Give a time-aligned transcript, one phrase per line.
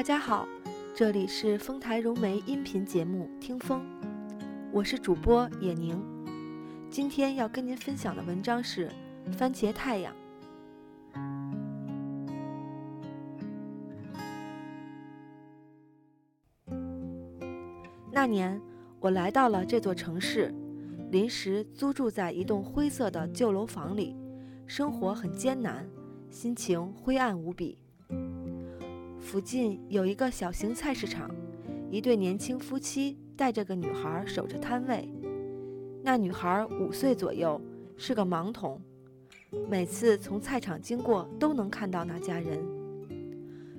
[0.00, 0.48] 大家好，
[0.96, 3.82] 这里是丰台融媒音频节目《听风》，
[4.72, 6.02] 我是主播野宁。
[6.90, 8.90] 今天要跟您分享的文章是
[9.34, 10.10] 《番茄太阳》。
[18.10, 18.58] 那年，
[19.00, 20.50] 我来到了这座城市，
[21.10, 24.16] 临时租住在一栋灰色的旧楼房里，
[24.66, 25.86] 生活很艰难，
[26.30, 27.76] 心情灰暗无比。
[29.30, 31.30] 附近有一个小型菜市场，
[31.88, 35.08] 一对年轻夫妻带着个女孩守着摊位。
[36.02, 37.60] 那女孩五岁左右，
[37.96, 38.80] 是个盲童。
[39.68, 42.58] 每次从菜场经过，都能看到那家人。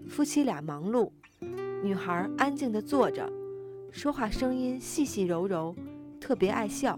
[0.08, 1.12] 夫妻俩忙碌，
[1.84, 3.30] 女孩安静地坐着，
[3.92, 5.76] 说话声音细细柔柔，
[6.18, 6.98] 特别爱笑。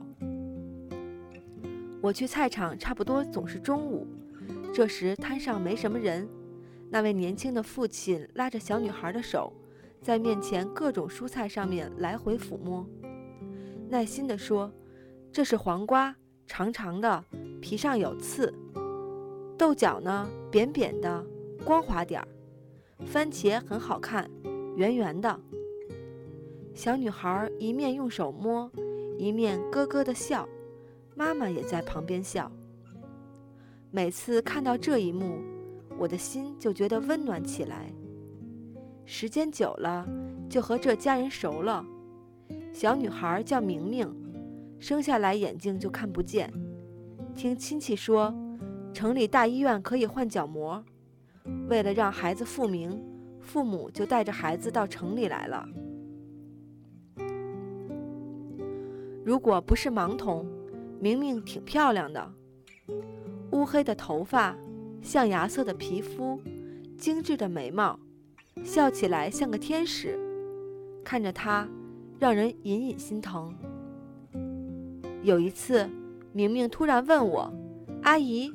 [2.02, 4.06] 我去菜场差不多总是中午，
[4.72, 6.30] 这时摊上没什么人。
[6.94, 9.52] 那位年轻的父亲拉着小女孩的手，
[10.00, 12.88] 在面前各种蔬菜上面来回抚摸，
[13.90, 14.72] 耐心地说
[15.34, 17.26] ：“这是黄瓜，长长的，
[17.60, 18.54] 皮上有刺；
[19.58, 21.26] 豆角呢，扁扁的，
[21.66, 22.28] 光滑点儿；
[23.08, 24.30] 番茄很好看，
[24.76, 25.40] 圆圆的。”
[26.76, 28.72] 小女孩一面用手摸，
[29.18, 30.48] 一面咯咯地笑，
[31.16, 32.52] 妈妈也在旁边笑。
[33.90, 35.40] 每次看到这一幕，
[35.98, 37.92] 我的心就觉得温暖起来。
[39.06, 40.08] 时间久了，
[40.50, 41.86] 就和这家人熟了。
[42.72, 44.12] 小女孩叫明明，
[44.80, 46.52] 生下来眼睛就看不见。
[47.36, 48.34] 听亲戚说，
[48.94, 50.84] 城里大医院可以换角膜。
[51.68, 53.02] 为了让孩子复明，
[53.42, 55.68] 父母就带着孩子到城里来了。
[59.26, 60.46] 如果不是盲童，
[61.00, 62.34] 明明挺漂亮的，
[63.52, 64.56] 乌黑的头发。
[65.04, 66.40] 象牙色的皮肤，
[66.98, 68.00] 精致的眉毛，
[68.64, 70.18] 笑起来像个天使，
[71.04, 71.68] 看着她，
[72.18, 73.54] 让人隐隐心疼。
[75.22, 75.90] 有一次，
[76.32, 77.54] 明明突然问我
[78.04, 78.52] ：“阿姨，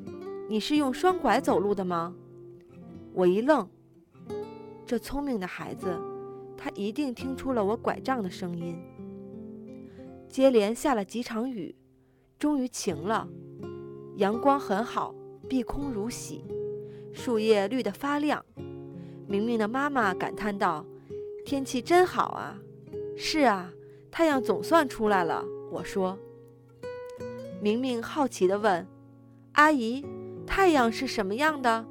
[0.48, 2.14] 你是用双拐走路的吗？”
[3.12, 3.69] 我一愣，
[4.87, 5.94] 这聪明的孩子，
[6.56, 8.75] 他一定听出了我拐杖的声音。
[10.31, 11.75] 接连下了几场雨，
[12.38, 13.28] 终于晴了，
[14.16, 15.14] 阳光很好。
[15.48, 16.44] 碧空如洗，
[17.12, 18.44] 树叶绿得发亮。
[19.26, 20.84] 明明的妈妈感叹道
[21.44, 22.59] ：“天气真好啊
[23.16, 23.72] ！”“是啊，
[24.10, 25.42] 太阳总算出来了。”
[25.72, 26.19] 我说。
[27.60, 28.87] 明明好奇地问
[29.53, 30.04] ：“阿姨，
[30.47, 31.84] 太阳是什么样的？”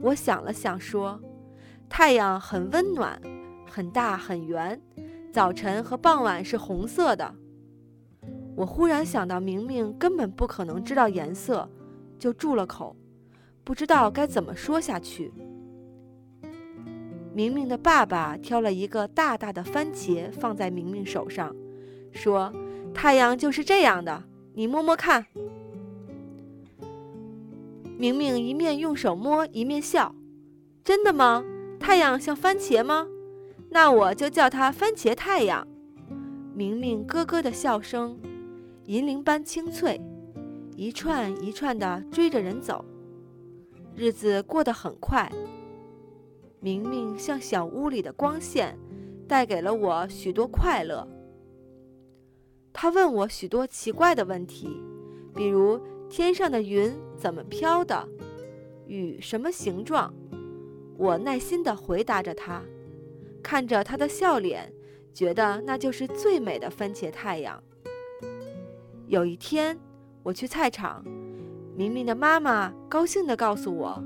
[0.00, 1.20] 我想了想说
[1.90, 3.20] ：“太阳很温暖，
[3.68, 4.80] 很大很圆，
[5.32, 7.34] 早晨和傍晚是红色的。”
[8.56, 11.68] 我忽然想到，明明根本不可能知道颜色。
[12.18, 12.96] 就住了口，
[13.64, 15.32] 不知道该怎么说下去。
[17.32, 21.54] 明明的爸爸挑了一个大大的番茄放在明明手上，
[22.10, 22.52] 说
[22.92, 24.24] ：“太阳就是这样的，
[24.54, 25.24] 你摸摸看。”
[27.96, 30.14] 明明一面用手摸，一面笑
[30.82, 31.44] ：“真的吗？
[31.78, 33.06] 太阳像番茄吗？
[33.70, 35.66] 那我就叫它番茄太阳。”
[36.54, 38.18] 明明咯咯的笑声，
[38.86, 40.00] 银铃般清脆。
[40.78, 42.84] 一串一串的追着人走，
[43.96, 45.28] 日子过得很快。
[46.60, 48.78] 明明像小屋里的光线，
[49.26, 51.04] 带给了我许多快乐。
[52.72, 54.80] 他问我许多奇怪的问题，
[55.34, 58.08] 比如天上的云怎么飘的，
[58.86, 60.14] 雨什么形状。
[60.96, 62.62] 我耐心地回答着他，
[63.42, 64.72] 看着他的笑脸，
[65.12, 67.60] 觉得那就是最美的番茄太阳。
[69.08, 69.76] 有一天。
[70.28, 71.02] 我去菜场，
[71.74, 74.04] 明明的妈妈高兴地告诉我，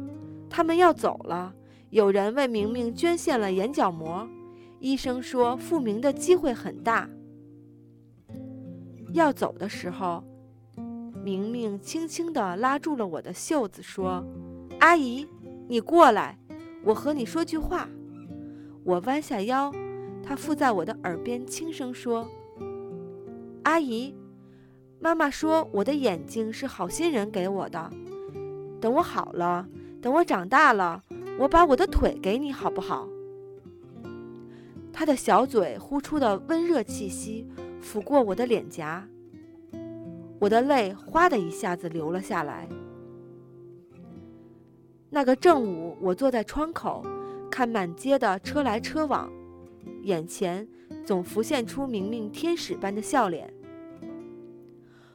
[0.48, 1.52] 他们要走了。
[1.90, 4.28] 有人为明明捐献了眼角膜，
[4.78, 7.10] 医生说复明的机会很大。
[9.12, 10.22] 要走的时候，
[11.24, 14.24] 明明轻轻地拉住了我的袖子，说
[14.78, 15.26] ：“阿姨，
[15.66, 16.38] 你过来，
[16.84, 17.88] 我和你说句话。”
[18.86, 19.72] 我弯下腰，
[20.22, 22.28] 她附在我的耳边轻声说
[23.64, 24.14] ：“阿姨。”
[25.02, 27.90] 妈妈说：“我的眼睛是好心人给我的。
[28.80, 29.66] 等我好了，
[30.00, 31.02] 等我长大了，
[31.40, 33.08] 我把我的腿给你，好不好？”
[34.94, 37.44] 他的小嘴呼出的温热气息
[37.80, 39.04] 拂过我的脸颊，
[40.38, 42.68] 我的泪哗的一下子流了下来。
[45.10, 47.04] 那个正午，我坐在窗口，
[47.50, 49.28] 看满街的车来车往，
[50.04, 50.68] 眼前
[51.04, 53.52] 总浮现出明明天使般的笑脸。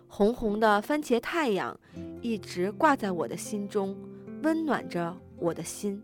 [0.08, 1.78] 红红的番茄太阳
[2.22, 3.96] 一直挂在我的心中，
[4.42, 6.02] 温暖着我的心。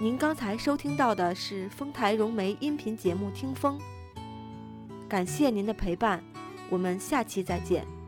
[0.00, 3.78] 您刚才收听到的是丰台融媒音频节目听风，
[5.08, 6.22] 感谢您的陪伴，
[6.70, 8.01] 我们下期再见。